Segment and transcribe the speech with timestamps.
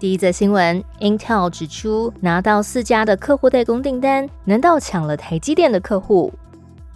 [0.00, 6.32] 第一则新闻，Intel 指出拿到四家的客户代工订单，难道抢了台积电的客户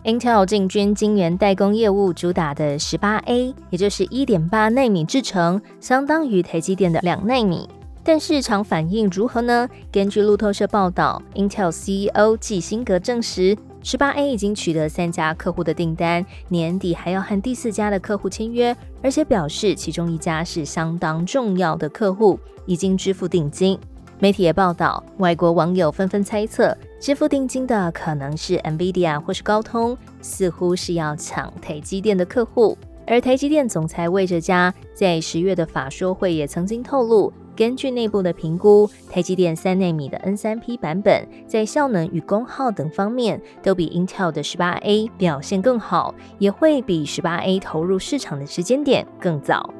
[0.04, 7.68] ？Intel 进军晶圆代工业务，主打的十八 A，也就是一点八纳米制程，相当于台积电的两纳米。
[8.04, 9.68] 但市场反应如何呢？
[9.90, 13.58] 根据路透社报道，Intel CEO 季辛格证实。
[13.82, 23.78] 十八 A 已经取得三家客户的订单，年底还要和第四家的客户签约，而且表示其中一家是相当重要的客户，已经支付定金。
[24.20, 32.78] 媒体也报道，外国网友纷纷猜测，支付定金的可能是 NVIDIA 或是高通，似乎是要抢台积电的客户。
[33.04, 37.32] 而台积电总裁魏哲嘉在十月的法说会也曾经透露。
[37.54, 49.72] 根据内部的评估，台积电三纳米的 N 三 P 版本在效能与功耗等方面都比 Intel 的十八 A 表现更好，也会比十八 A 投入市场的时间点更早。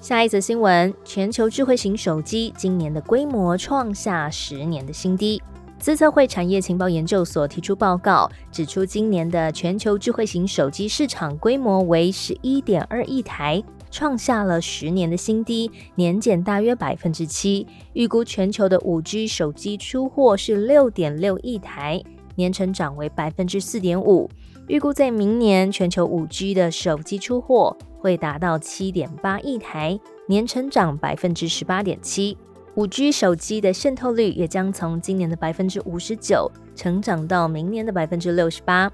[0.00, 5.42] 下一则新闻：全球智慧型手机今年的规模创下十年的新低。
[5.78, 13.62] 资策会产业情报研究所提出报告，指出今年的全球智慧型手机市场规模为十一点二亿台。
[13.90, 17.66] 创下了十年的新低，年减大约百分之七。
[17.92, 22.02] 预估全球的五 G 手机出货是六点六亿台，
[22.36, 24.30] 年成长为百分之四点五。
[24.68, 32.38] 预估在明年全球五 G 的手机出货会达到七点八亿台，年成长百分之十八点七。
[32.76, 38.90] 五 G 手机的渗透率也将从今年的百分之五十九成长到明年的百分之六十八。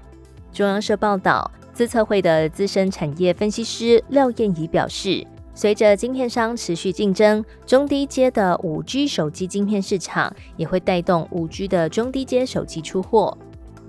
[0.51, 1.51] 中央社报道。
[1.77, 5.23] 资策会的资深产业分析师廖燕怡表示，
[5.53, 13.37] 随着晶片商持续竞争，中低阶的五 G 手机晶片市场也会带动五 G 的中低阶手机出货。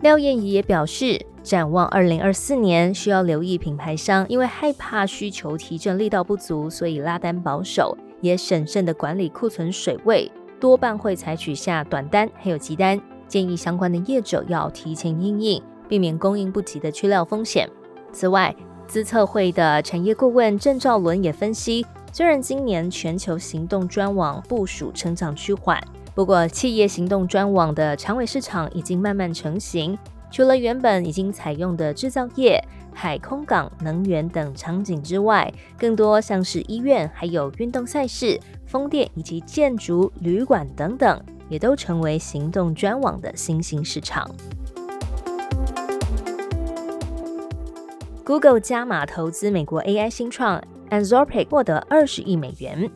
[0.03, 17.66] 廖燕怡也表示，展望二零二四年，需要留意品牌商因为害怕需求提振力道不足，所以拉单保守，也审慎的管理库存水位，多半会采取下短单还有急单，建议相关的业者要提前应应，避免供应不及的缺料风险。
[18.12, 18.54] 此外，
[18.86, 25.82] 资策会的产业顾问郑兆伦也分析，虽然今年全球行动专网部署成长趋缓，
[26.14, 29.96] 不过企业行动专网的长尾市场已经慢慢成型。
[30.30, 44.30] 除了原本已经采用的制造业、海空港、能源等场景之外，更多像是医院、还有运动赛事、风电以及建筑、旅馆等等，也都成为行动专网的新兴市场。
[48.28, 52.91] Google 加码投资美国 AI 新创 Anthropic，获得二十亿美元。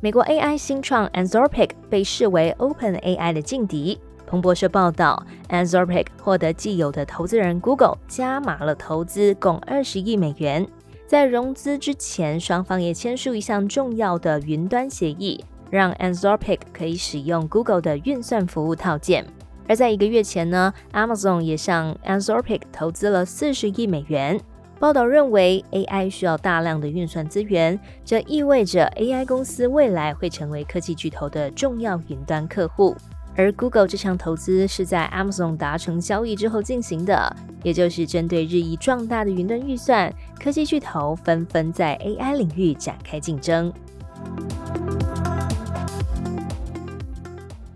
[0.00, 3.96] 美国 AI 新创 Anthropic 被视为 OpenAI 的劲敌。
[4.26, 10.66] 彭博社报道，Anthropic 获得既有的投资人 Google 加码了投资，共二十亿美元。
[11.06, 19.24] 在融资之前，双方也签署一项重要的云端协议，让 Anthropic 可以使用 Google 的运算服务套件。
[19.68, 24.40] 而在一个月前呢，Amazon 也向 Anthropic 投资了四十亿美元。
[24.84, 32.94] 报道认为，AI 需要大量的运算资源，这意味着 AI 公司未来会成为科技巨头的重要云端客户。
[33.34, 43.72] 而 Google 这项投资是在 Amazon 达成交易之后进行的，也就是针对日益壮大的云端预算，科技巨头纷纷在 AI 领域展开竞争。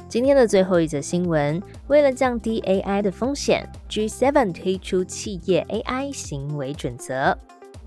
[0.09, 7.37] 今天的最后一则新闻，为了降低 AI 的风险，G7 推出企业 AI 行为准则。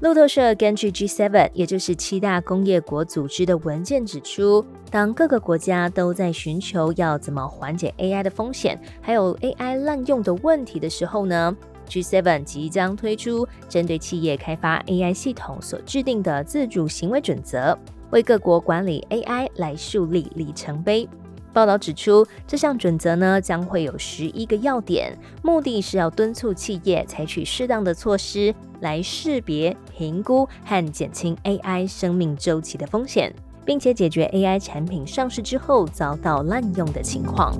[0.01, 11.57] 路透社根据 G7，也就是七大工业国组织的文件指出，当各个国家都在寻求要怎么缓解 AI 的风险，还有 AI 滥用的问题的时候呢
[11.89, 17.75] ，G7 即将推出针对企业开发 AI 系统所制定的自主行为准则，
[18.11, 21.09] 为各国管理 AI 来树立里程碑。
[21.53, 33.33] 报道指出，这项准则呢将会有十一个要点，目的是要敦促企业采取适当的措施来识别、评估和减轻 AI 生命周期的风险，
[33.65, 37.53] 并且解决 AI 产品上市之后遭到滥用的情况。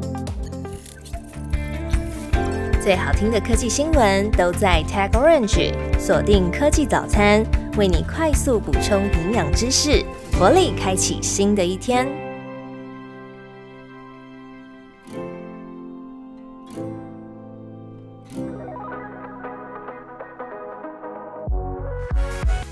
[2.82, 7.46] 最好听的科技新闻都在 Tag Orange，锁定科技早餐，
[7.78, 10.04] 为你快速补充营养知识，
[10.40, 12.31] 活力开启新的一天。